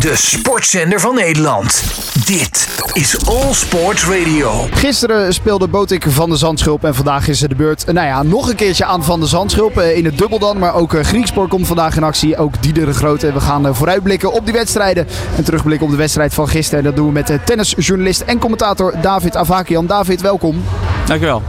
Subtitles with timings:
[0.00, 1.84] De sportzender van Nederland.
[2.26, 4.66] Dit is All Sports Radio.
[4.70, 7.92] Gisteren speelde Botik van de Zandschulp en vandaag is het de beurt.
[7.92, 10.58] Nou ja, nog een keertje aan van de Zandschulp eh, in het dubbel dan.
[10.58, 12.36] Maar ook eh, Griekspoor komt vandaag in actie.
[12.36, 13.32] Ook Dieder de Grote.
[13.32, 15.06] We gaan eh, vooruitblikken op die wedstrijden.
[15.36, 16.84] En terugblikken op de wedstrijd van gisteren.
[16.84, 19.86] Dat doen we met de tennisjournalist en commentator David Avakian.
[19.86, 20.64] David, welkom.
[21.06, 21.42] Dankjewel.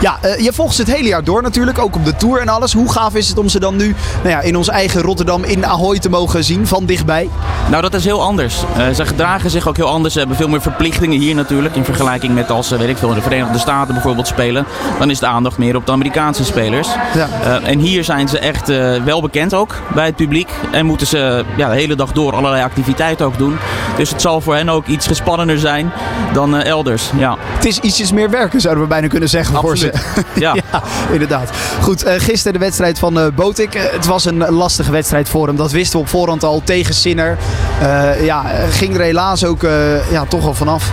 [0.00, 2.48] Ja, uh, je volgt ze het hele jaar door natuurlijk, ook op de Tour en
[2.48, 2.72] alles.
[2.72, 5.66] Hoe gaaf is het om ze dan nu nou ja, in ons eigen Rotterdam in
[5.66, 7.28] Ahoy te mogen zien, van dichtbij?
[7.70, 8.62] Nou, dat is heel anders.
[8.78, 10.12] Uh, ze gedragen zich ook heel anders.
[10.12, 11.76] Ze hebben veel meer verplichtingen hier natuurlijk.
[11.76, 14.66] In vergelijking met als ze, weet ik veel, in de Verenigde Staten bijvoorbeeld spelen.
[14.98, 16.88] Dan is de aandacht meer op de Amerikaanse spelers.
[17.14, 17.28] Ja.
[17.44, 18.68] Uh, en hier zijn ze echt
[19.04, 20.50] wel bekend ook bij het publiek.
[20.70, 23.58] En moeten ze ja, de hele dag door allerlei activiteiten ook doen.
[23.96, 25.92] Dus het zal voor hen ook iets gespannender zijn
[26.32, 27.10] dan elders.
[27.16, 27.36] Ja.
[27.54, 29.78] Het is ietsjes meer werken, zouden we bijna kunnen zeggen Absoluut.
[29.78, 29.89] voor ze.
[30.34, 30.54] Ja.
[30.72, 30.82] ja.
[31.12, 31.50] inderdaad.
[31.80, 33.74] Goed, uh, gisteren de wedstrijd van uh, Botik.
[33.74, 35.56] Uh, het was een lastige wedstrijd voor hem.
[35.56, 37.38] Dat wisten we op voorhand al tegen Sinner.
[38.22, 39.62] ja, ging er helaas ook
[40.10, 40.92] ja, toch al vanaf.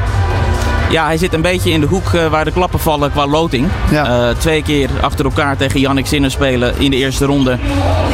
[0.89, 3.67] Ja, hij zit een beetje in de hoek waar de klappen vallen qua loting.
[3.91, 4.33] Ja.
[4.33, 7.57] twee keer achter elkaar tegen Jannik Sinner spelen in de eerste ronde.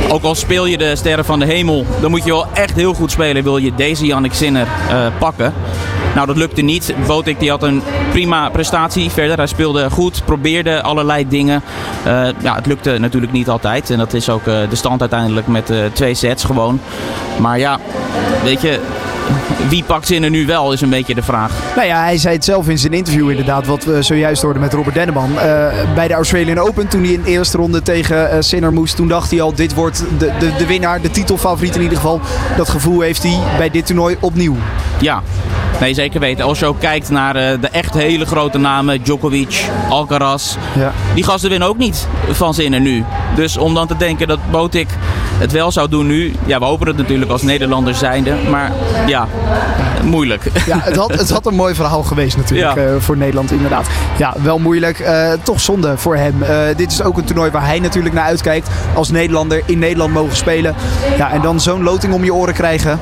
[0.10, 2.94] Ook al speel je de Sterren van de Hemel, dan moet je wel echt heel
[2.94, 3.44] goed spelen.
[3.44, 4.68] Wil je deze Jannik Sinner
[5.20, 5.54] pakken.
[6.16, 6.94] Nou, dat lukte niet.
[7.08, 9.38] Botik die had een prima prestatie verder.
[9.38, 11.62] Hij speelde goed, probeerde allerlei dingen.
[12.08, 13.90] Uh, ja, het lukte natuurlijk niet altijd.
[13.90, 16.80] En dat is ook uh, de stand uiteindelijk met uh, twee sets gewoon.
[17.40, 17.80] Maar ja,
[18.44, 18.80] weet je,
[19.70, 21.52] wie pakt ze er nu wel, is een beetje de vraag.
[21.76, 24.74] Nou ja, hij zei het zelf in zijn interview inderdaad, wat we zojuist hoorden met
[24.74, 25.32] Robert Denneman.
[25.32, 25.40] Uh,
[25.96, 29.08] bij de Australian Open, toen hij in de eerste ronde tegen uh, Sinner moest, toen
[29.08, 32.22] dacht hij al, dit wordt de, de, de winnaar, de titelfavoriet in ieder geval.
[32.58, 34.56] Dat gevoel heeft hij bij dit toernooi opnieuw.
[35.00, 35.22] Ja,
[35.80, 36.46] Nee, zeker weten.
[36.46, 40.56] Als je ook kijkt naar uh, de echt hele grote namen, Djokovic, Alcaraz.
[40.78, 40.92] Ja.
[41.16, 43.04] Die gasten winnen ook niet van zinnen nu.
[43.36, 44.88] Dus om dan te denken dat Botik
[45.38, 46.34] het wel zou doen nu.
[46.46, 48.36] Ja, we hopen het natuurlijk als Nederlanders zijnde.
[48.50, 48.72] Maar
[49.08, 49.28] ja,
[50.04, 50.44] moeilijk.
[50.66, 52.84] Ja, het had, het had een mooi verhaal geweest natuurlijk ja.
[52.84, 53.88] uh, voor Nederland inderdaad.
[54.18, 55.00] Ja, wel moeilijk.
[55.00, 56.36] Uh, toch zonde voor hem.
[56.42, 58.70] Uh, dit is ook een toernooi waar hij natuurlijk naar uitkijkt.
[58.94, 60.76] Als Nederlander in Nederland mogen spelen.
[61.18, 63.00] Ja, en dan zo'n loting om je oren krijgen.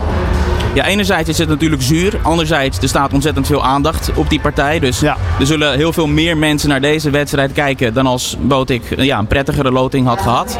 [0.73, 2.19] Ja, enerzijds is het natuurlijk zuur.
[2.21, 4.79] Anderzijds, er staat ontzettend veel aandacht op die partij.
[4.79, 5.17] Dus ja.
[5.39, 9.27] er zullen heel veel meer mensen naar deze wedstrijd kijken dan als Botik ja, een
[9.27, 10.59] prettigere loting had gehad.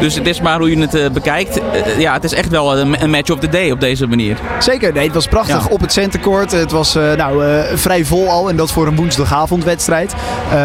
[0.00, 1.58] Dus het is maar hoe je het uh, bekijkt.
[1.58, 4.36] Uh, ja, het is echt wel een, een, match of the day op deze manier.
[4.58, 5.70] Zeker, nee, het was prachtig ja.
[5.70, 6.52] op het centercourt.
[6.52, 7.42] Het was uh, nou,
[7.74, 10.14] vrij vol al en dat voor een woensdagavondwedstrijd.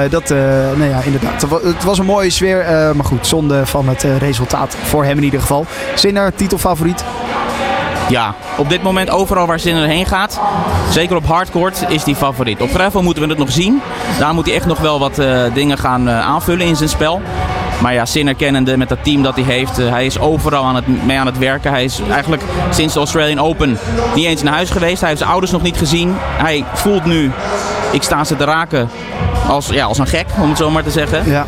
[0.09, 1.41] dat, nou ja, inderdaad.
[1.63, 5.39] Het was een mooie sfeer, maar goed, zonde van het resultaat voor hem in ieder
[5.39, 5.65] geval.
[5.95, 7.03] Zinner, titelfavoriet?
[8.13, 10.39] Ja, op dit moment overal waar Sinner heen gaat,
[10.89, 12.61] zeker op hardcourt, is die favoriet.
[12.61, 13.81] Op gravel moeten we het nog zien.
[14.19, 17.21] Daar moet hij echt nog wel wat uh, dingen gaan uh, aanvullen in zijn spel.
[17.81, 20.75] Maar ja, Sinner kennende met dat team dat hij heeft, uh, hij is overal aan
[20.75, 21.71] het, mee aan het werken.
[21.71, 23.77] Hij is eigenlijk sinds de Australian Open
[24.15, 24.99] niet eens naar huis geweest.
[24.99, 26.15] Hij heeft zijn ouders nog niet gezien.
[26.19, 27.31] Hij voelt nu,
[27.91, 28.89] ik sta ze te raken
[29.47, 31.29] als, ja, als een gek, om het zo maar te zeggen.
[31.29, 31.45] Ja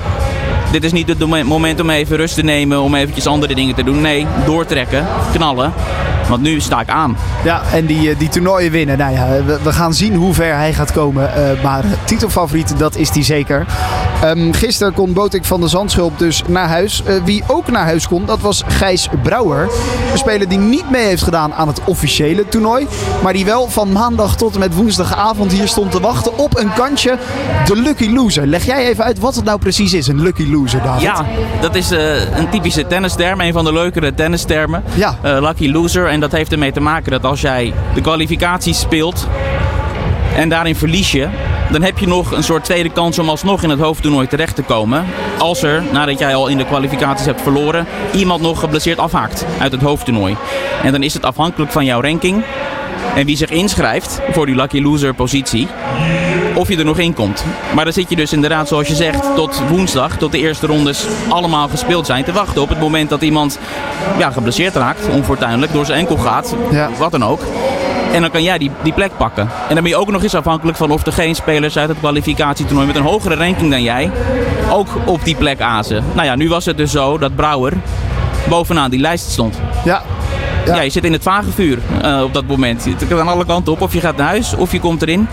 [0.72, 3.84] dit is niet het moment om even rust te nemen, om eventjes andere dingen te
[3.84, 4.02] doen.
[4.02, 5.74] Nee, doortrekken, knallen.
[6.30, 7.18] Want nu sta ik aan.
[7.44, 8.98] Ja, en die, die toernooien winnen.
[8.98, 11.30] Nou ja, we, we gaan zien hoe ver hij gaat komen.
[11.38, 13.66] Uh, maar titelfavoriet, dat is hij zeker.
[14.30, 17.03] Um, gisteren kon Botik van de Zandschulp dus naar huis.
[17.08, 19.69] Uh, wie ook naar huis kon, dat was Gijs Brouwer.
[20.12, 22.88] Een speler die niet mee heeft gedaan aan het officiële toernooi.
[23.24, 26.74] Maar die wel van maandag tot en met woensdagavond hier stond te wachten op een
[26.74, 27.18] kantje.
[27.66, 28.47] De Lucky Loser.
[28.47, 31.02] Leg jij even uit wat het nou precies is, een Lucky Loser, David?
[31.02, 31.25] Ja,
[31.62, 33.42] dat is uh, een typische tennisterm.
[33.42, 34.84] Een van de leukere tennistermen.
[34.94, 35.18] Ja.
[35.25, 36.07] Uh, lucky Loser.
[36.07, 39.28] En dat heeft ermee te maken dat als jij de kwalificaties speelt
[40.36, 41.28] en daarin verlies je,
[41.72, 44.62] dan heb je nog een soort tweede kans om alsnog in het hoofdtoernooi terecht te
[44.62, 45.06] komen.
[45.38, 49.72] Als er, nadat jij al in de kwalificaties hebt verloren, iemand nog geblesseerd afhaakt uit
[49.72, 50.36] het hoofdtoernooi.
[50.84, 52.44] En dan is het afhankelijk van jouw ranking
[53.16, 55.68] en wie zich inschrijft voor die lucky loser positie,
[56.56, 57.46] of je er nog in komt.
[57.74, 61.06] Maar dan zit je dus inderdaad, zoals je zegt, tot woensdag, tot de eerste rondes
[61.30, 63.59] allemaal gespeeld zijn, te wachten op het moment dat iemand
[64.18, 66.90] ja, geblesseerd raakt, onfortuinlijk, door zijn enkel gaat, ja.
[66.98, 67.42] wat dan ook.
[68.14, 69.44] En dan kan jij die, die plek pakken.
[69.44, 72.00] En dan ben je ook nog eens afhankelijk van of er geen spelers uit het
[72.00, 74.12] kwalificatietoernooi met een hogere ranking dan jij
[74.69, 76.04] ook op die plek azen.
[76.13, 77.74] Nou ja, nu was het dus zo dat Brouwer
[78.50, 79.60] bovenaan die lijst stond.
[79.84, 80.02] Ja,
[80.66, 80.75] ja.
[80.75, 80.81] ja.
[80.81, 82.86] je zit in het vage vuur uh, op dat moment.
[82.86, 83.81] Het kan aan alle kanten op.
[83.81, 85.28] Of je gaat naar huis of je komt erin.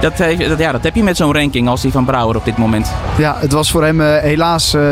[0.00, 2.56] Dat, dat, ja, dat heb je met zo'n ranking als die van Brouwer op dit
[2.56, 2.92] moment.
[3.18, 4.82] Ja, het was voor hem uh, helaas, uh,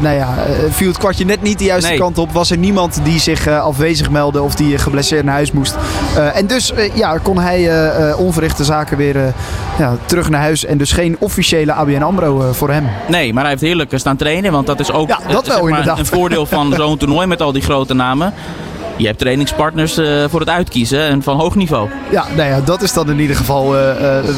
[0.00, 0.34] nou ja,
[0.70, 1.98] viel het kwartje net niet de juiste nee.
[1.98, 2.32] kant op.
[2.32, 5.76] Was er niemand die zich afwezig meldde of die geblesseerd naar huis moest.
[6.18, 9.34] En dus ja, kon hij onverrichte zaken weer
[9.78, 10.64] ja, terug naar huis.
[10.64, 12.88] En dus geen officiële ABN AMRO voor hem.
[13.08, 14.52] Nee, maar hij heeft heerlijk staan trainen.
[14.52, 15.98] Want dat is ook ja, dat wel, zeg maar, inderdaad.
[15.98, 18.32] een voordeel van zo'n toernooi met al die grote namen.
[18.96, 19.94] je hebt trainingspartners
[20.30, 21.88] voor het uitkiezen en van hoog niveau.
[22.10, 23.70] Ja, nou ja, dat is dan in ieder geval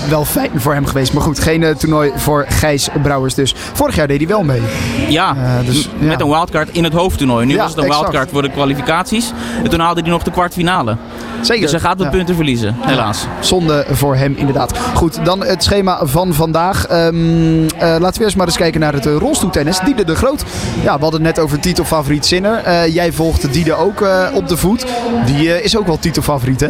[0.08, 1.12] wel fijn voor hem geweest.
[1.12, 3.54] Maar goed, geen toernooi voor Gijs Brouwers dus.
[3.72, 4.62] Vorig jaar deed hij wel mee.
[5.08, 7.46] Ja, dus, met een wildcard in het hoofdtoernooi.
[7.46, 9.32] Nu was het een wildcard voor de kwalificaties.
[9.62, 10.96] En toen haalde hij nog de kwartfinale.
[11.40, 11.62] Zeker.
[11.62, 13.26] Dus hij gaat wat punten verliezen, helaas.
[13.40, 14.78] Zonde voor hem inderdaad.
[14.94, 16.90] Goed, dan het schema van vandaag.
[16.90, 19.78] Um, laten we eerst maar eens kijken naar het uh, rolstoeltennis.
[19.84, 20.44] Diede de Groot.
[20.82, 22.66] Ja, we hadden het net over titelfavoriet Zinner.
[22.66, 24.04] Uh, jij volgt Diede ook
[24.34, 24.86] op de voet.
[25.26, 26.68] Die is ook wel titelfavoriet, hè?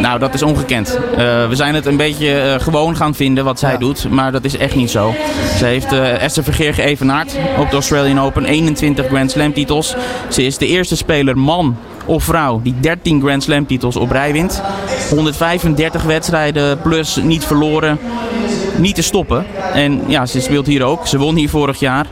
[0.00, 0.98] Nou, dat is ongekend.
[1.48, 4.10] we zijn het een beetje gewoon gaan vinden wat zij doet.
[4.10, 5.14] Maar dat is echt niet zo.
[5.58, 8.44] Ze heeft Esther Vergeer geëvenaard op de Australian Open.
[8.44, 9.94] 21 Grand Slam titels.
[10.28, 11.76] Ze is de eerste speler man
[12.10, 14.62] of vrouw die 13 Grand Slam titels op rij wint.
[15.10, 17.98] 135 wedstrijden plus niet verloren.
[18.76, 19.46] Niet te stoppen.
[19.74, 21.06] En ja, ze speelt hier ook.
[21.06, 22.06] Ze won hier vorig jaar.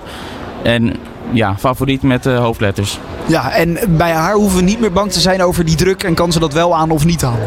[0.63, 0.97] En
[1.33, 2.99] ja, favoriet met uh, hoofdletters.
[3.27, 6.15] Ja, en bij haar hoeven we niet meer bang te zijn over die druk en
[6.15, 7.39] kan ze dat wel aan of niet aan.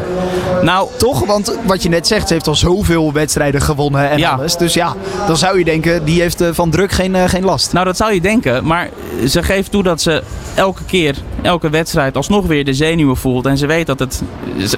[0.62, 1.26] Nou, toch?
[1.26, 4.58] Want wat je net zegt, ze heeft al zoveel wedstrijden gewonnen en alles.
[4.58, 4.96] Dus ja,
[5.28, 7.74] dan zou je denken, die heeft eh, van druk geen, uh, geen last.
[7.74, 8.66] Nou, dat zou je denken.
[8.66, 8.90] Maar
[9.28, 10.24] ze geeft toe dat ze
[10.56, 13.46] elke keer, elke wedstrijd alsnog weer de zenuwen voelt.
[13.46, 14.24] En ze weet dat het,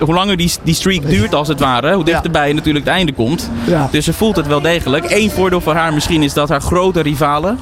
[0.01, 2.54] hoe langer die, die streak duurt als het ware, hoe dichterbij ja.
[2.54, 3.50] natuurlijk het einde komt.
[3.68, 3.88] Ja.
[3.92, 5.06] Dus ze voelt het wel degelijk.
[5.12, 7.60] Eén voordeel voor haar misschien is dat haar grote rivalen,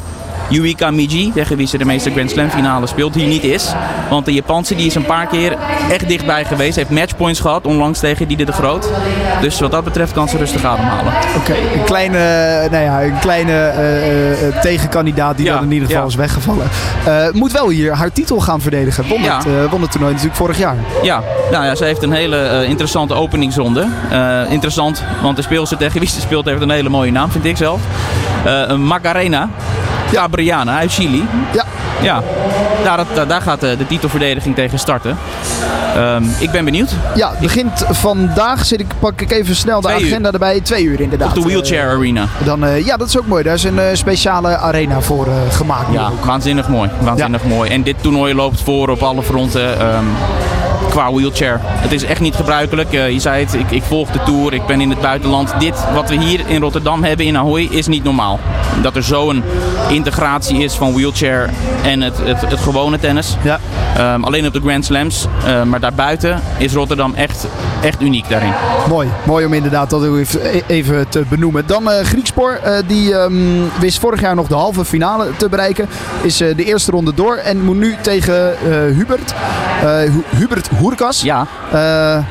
[0.52, 3.74] Yuika Miji, tegen wie ze de meeste Grand Slam finale speelt, hier niet is.
[4.10, 5.58] Want de Japanse die is een paar keer
[5.90, 6.76] echt dichtbij geweest.
[6.76, 8.90] Heeft matchpoints gehad, onlangs tegen Diede de Groot.
[9.42, 11.14] Dus wat dat betreft kan ze rustig ademhalen.
[11.38, 12.18] Oké, een kleine,
[12.72, 13.74] nou ja, een kleine
[14.52, 16.70] uh, tegenkandidaat die dan in ieder geval is weggevallen.
[17.08, 19.08] Uh, moet wel hier haar titel gaan verdedigen.
[19.08, 20.76] Won, het, won het toernooi natuurlijk vorig jaar.
[21.04, 23.88] Ja, nou ja ze heeft een hele interessante openingsronde.
[24.50, 27.58] interessant, want de speelster tegen wie ze speelt heeft een hele mooie naam, vind ik
[27.58, 27.80] zelf.
[28.78, 29.50] Macarena.
[30.12, 31.28] Ja, Brianna uit Chili.
[31.54, 31.66] Ja.
[32.02, 32.22] Ja,
[32.84, 35.18] daar, daar gaat de, de titelverdediging tegen starten.
[35.98, 36.96] Um, ik ben benieuwd.
[37.16, 40.60] Ja, het begint vandaag, zit ik, pak ik even snel de agenda erbij.
[40.60, 41.28] Twee uur inderdaad.
[41.28, 42.26] Op de Wheelchair uh, Arena.
[42.44, 43.44] Dan, uh, ja, dat is ook mooi.
[43.44, 45.94] Daar is een uh, speciale arena voor gemaakt.
[45.94, 46.90] Ja, waanzinnig mooi.
[47.00, 47.48] Waanzinnig ja.
[47.48, 47.70] mooi.
[47.70, 49.96] En dit toernooi loopt voor op alle fronten.
[49.96, 50.06] Um,
[50.92, 51.60] qua wheelchair.
[51.64, 52.94] Het is echt niet gebruikelijk.
[52.94, 55.54] Uh, je zei het, ik, ik, volg de Tour, ik ben in het buitenland.
[55.60, 58.40] Dit wat we hier in Rotterdam hebben in Ahoy is niet normaal.
[58.82, 59.44] Dat er zo'n
[59.90, 61.50] integratie is van wheelchair
[61.84, 63.38] en het, het, het gewone tennis.
[63.44, 63.60] Ja.
[64.14, 65.28] Um, alleen op de Grand Slams.
[65.46, 67.48] Uh, maar daarbuiten is Rotterdam echt,
[67.82, 68.54] echt uniek daarin.
[68.90, 70.04] Mooi, mooi om inderdaad dat
[70.68, 71.64] even te benoemen.
[71.66, 75.90] Dan uh, Griekspoor, uh, die um, wist vorig jaar nog de halve finale te bereiken.
[76.22, 78.56] Is de eerste ronde door en moet nu tegen
[78.96, 79.34] Hubert.
[80.38, 81.22] Hubert Hoerkas.
[81.22, 81.48] Ja.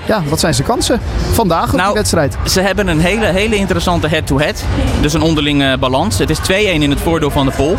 [0.06, 1.00] ja, wat zijn zijn kansen
[1.32, 2.37] vandaag op nou, die wedstrijd?
[2.44, 4.64] Ze hebben een hele, hele interessante head-to-head.
[5.00, 6.19] Dus een onderlinge balans.
[6.19, 7.76] Het is 2-1 in het voordeel van de Pol.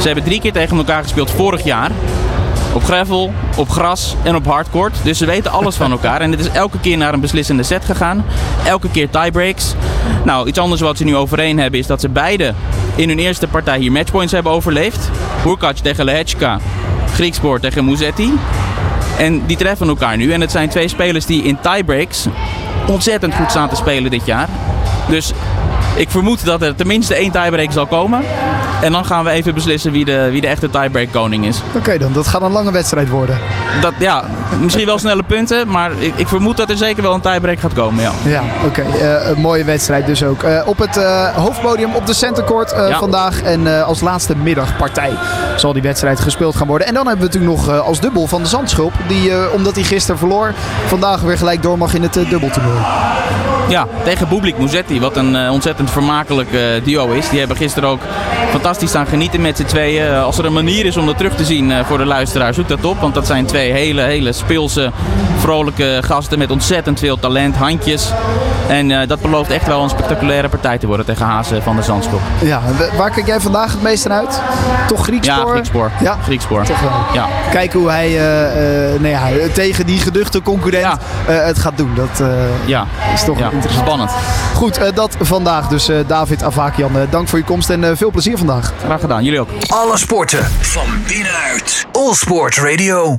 [0.00, 1.90] Ze hebben drie keer tegen elkaar gespeeld vorig jaar.
[2.72, 4.96] Op gravel, op gras en op hardcourt.
[5.02, 6.20] Dus ze weten alles van elkaar.
[6.20, 8.24] En het is elke keer naar een beslissende set gegaan.
[8.64, 9.74] Elke keer tiebreaks.
[10.24, 12.54] Nou, iets anders wat ze nu overeen hebben is dat ze beide
[12.94, 15.10] in hun eerste partij hier matchpoints hebben overleefd.
[15.42, 16.58] Hurkac tegen Lehechka,
[17.14, 18.32] Griekspoor tegen Musetti.
[19.20, 20.32] En die treffen elkaar nu.
[20.32, 22.26] En het zijn twee spelers die in tiebreaks
[22.86, 24.48] ontzettend goed staan te spelen dit jaar.
[25.08, 25.32] Dus
[25.96, 28.24] ik vermoed dat er tenminste één tiebreak zal komen.
[28.82, 31.62] En dan gaan we even beslissen wie de, wie de echte tiebreak koning is.
[31.76, 33.38] Oké dan, dat gaat een lange wedstrijd worden.
[33.80, 34.24] Dat, ja,
[34.60, 37.72] misschien wel snelle punten, maar ik, ik vermoed dat er zeker wel een tiebreak gaat
[37.72, 38.02] komen.
[38.02, 38.82] Ja, ja oké.
[38.82, 40.42] Eh, een mooie wedstrijd dus ook.
[40.42, 42.98] Uh, op het uh, hoofdpodium op de centercourt ja.
[42.98, 43.42] vandaag.
[43.42, 45.12] En als laatste middagpartij
[45.56, 46.86] zal die wedstrijd gespeeld gaan worden.
[46.86, 48.92] En dan hebben we natuurlijk nog als dubbel van de Zandschulp.
[49.08, 50.54] Die, omdat hij gisteren verloor,
[50.86, 52.78] vandaag weer gelijk door mag in het dubbeltoernooi.
[53.70, 57.28] Ja, tegen Bublik Muzetti, wat een uh, ontzettend vermakelijk uh, duo is.
[57.28, 58.00] Die hebben gisteren ook
[58.50, 60.06] fantastisch staan genieten met z'n tweeën.
[60.06, 62.68] Uh, als er een manier is om dat terug te zien voor de luisteraar, zoek
[62.68, 63.00] dat op.
[63.00, 64.90] Want dat zijn twee hele, hele speelse,
[65.38, 68.12] vrolijke gasten met ontzettend veel talent, handjes.
[68.68, 72.20] En dat belooft echt wel een spectaculaire partij te worden tegen Hazen van de Zandschop.
[72.42, 72.60] Ja,
[72.96, 74.40] waar kijk jij vandaag het meest naar uit?
[74.88, 75.36] Toch Griekspoor?
[75.36, 75.90] Ja, Griekspoor.
[76.00, 76.64] Ja, Griekspoor.
[76.64, 76.90] Toch wel.
[77.12, 77.26] Ja.
[77.50, 78.10] Kijken hoe hij
[78.98, 81.90] nou ja, tegen die geduchte concurrent het gaat doen.
[81.94, 82.22] Dat
[82.64, 82.86] ja.
[83.14, 83.50] is toch ja.
[83.68, 84.10] Spannend.
[84.54, 86.96] Goed, uh, dat vandaag dus uh, David Avakian.
[86.96, 88.72] Uh, dank voor je komst en veel plezier vandaag.
[88.84, 89.48] Graag gedaan, jullie ook.
[89.66, 91.86] Alle sporten van binnenuit.
[91.92, 93.18] All Sport Radio.